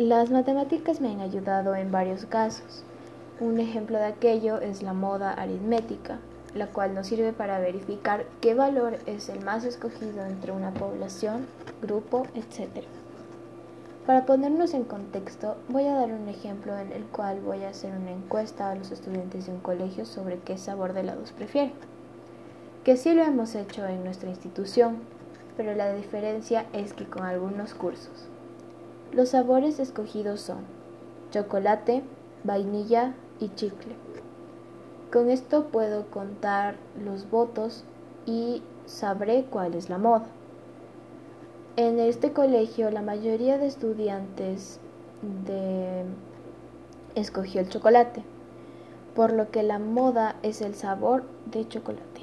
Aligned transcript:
Las 0.00 0.30
matemáticas 0.30 1.02
me 1.02 1.10
han 1.10 1.20
ayudado 1.20 1.74
en 1.74 1.92
varios 1.92 2.24
casos. 2.24 2.84
Un 3.38 3.60
ejemplo 3.60 3.98
de 3.98 4.06
aquello 4.06 4.58
es 4.58 4.82
la 4.82 4.94
moda 4.94 5.34
aritmética, 5.34 6.20
la 6.54 6.68
cual 6.68 6.94
nos 6.94 7.08
sirve 7.08 7.34
para 7.34 7.58
verificar 7.58 8.24
qué 8.40 8.54
valor 8.54 8.96
es 9.04 9.28
el 9.28 9.44
más 9.44 9.66
escogido 9.66 10.24
entre 10.24 10.52
una 10.52 10.72
población, 10.72 11.46
grupo, 11.82 12.26
etc. 12.34 12.86
Para 14.06 14.24
ponernos 14.24 14.72
en 14.72 14.84
contexto, 14.84 15.58
voy 15.68 15.84
a 15.84 15.96
dar 15.96 16.10
un 16.12 16.30
ejemplo 16.30 16.78
en 16.78 16.92
el 16.92 17.04
cual 17.04 17.42
voy 17.42 17.64
a 17.64 17.68
hacer 17.68 17.94
una 17.94 18.12
encuesta 18.12 18.70
a 18.70 18.76
los 18.76 18.92
estudiantes 18.92 19.44
de 19.44 19.52
un 19.52 19.60
colegio 19.60 20.06
sobre 20.06 20.38
qué 20.38 20.56
sabor 20.56 20.94
de 20.94 21.00
helados 21.00 21.32
prefieren. 21.32 21.74
Que 22.84 22.96
sí 22.96 23.12
lo 23.12 23.22
hemos 23.22 23.54
hecho 23.54 23.86
en 23.86 24.02
nuestra 24.02 24.30
institución, 24.30 25.00
pero 25.58 25.74
la 25.74 25.92
diferencia 25.92 26.64
es 26.72 26.94
que 26.94 27.04
con 27.04 27.24
algunos 27.24 27.74
cursos. 27.74 28.30
Los 29.12 29.30
sabores 29.30 29.80
escogidos 29.80 30.40
son 30.40 30.58
chocolate, 31.32 32.04
vainilla 32.44 33.14
y 33.40 33.48
chicle. 33.48 33.96
Con 35.12 35.30
esto 35.30 35.66
puedo 35.66 36.06
contar 36.10 36.76
los 37.04 37.28
votos 37.28 37.82
y 38.24 38.62
sabré 38.86 39.46
cuál 39.50 39.74
es 39.74 39.90
la 39.90 39.98
moda. 39.98 40.26
En 41.76 41.98
este 41.98 42.32
colegio 42.32 42.92
la 42.92 43.02
mayoría 43.02 43.58
de 43.58 43.66
estudiantes 43.66 44.78
de... 45.44 46.04
escogió 47.16 47.60
el 47.60 47.68
chocolate, 47.68 48.22
por 49.16 49.32
lo 49.32 49.50
que 49.50 49.64
la 49.64 49.80
moda 49.80 50.36
es 50.44 50.60
el 50.60 50.76
sabor 50.76 51.24
de 51.46 51.66
chocolate. 51.66 52.19